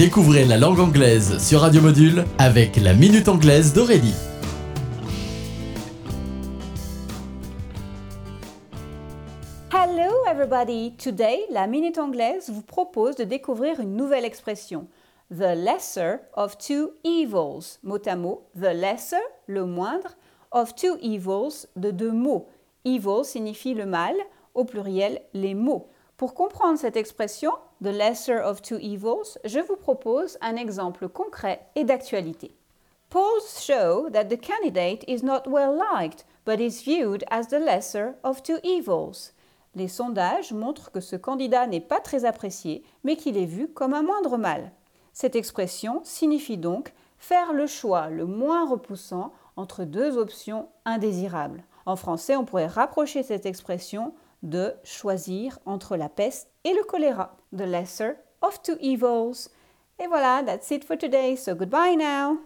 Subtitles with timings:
[0.00, 4.14] Découvrez la langue anglaise sur Radio Module avec la Minute Anglaise d'Aurélie.
[9.70, 10.94] Hello everybody!
[10.96, 14.86] Today, la Minute Anglaise vous propose de découvrir une nouvelle expression.
[15.30, 17.78] The lesser of two evils.
[17.82, 20.16] Mot à mot, the lesser, le moindre,
[20.50, 22.48] of two evils, de deux mots.
[22.86, 24.14] Evil signifie le mal,
[24.54, 25.90] au pluriel les mots.
[26.20, 27.50] Pour comprendre cette expression,
[27.80, 32.54] the lesser of two evils, je vous propose un exemple concret et d'actualité.
[33.08, 38.16] Polls show that the candidate is not well liked, but is viewed as the lesser
[38.22, 39.32] of two evils.
[39.74, 43.94] Les sondages montrent que ce candidat n'est pas très apprécié, mais qu'il est vu comme
[43.94, 44.72] un moindre mal.
[45.14, 51.64] Cette expression signifie donc faire le choix le moins repoussant entre deux options indésirables.
[51.86, 54.12] En français, on pourrait rapprocher cette expression
[54.42, 57.36] de choisir entre la peste et le choléra.
[57.56, 58.12] The lesser
[58.42, 59.50] of two evils.
[59.98, 62.38] Et voilà, that's it for today, so goodbye now.